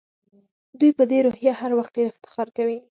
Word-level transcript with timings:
دوی 0.79 0.91
په 0.97 1.03
دې 1.11 1.19
روحیه 1.25 1.53
هر 1.61 1.71
وخت 1.79 1.91
ډېر 1.97 2.07
افتخار 2.09 2.47
کوي. 2.57 2.77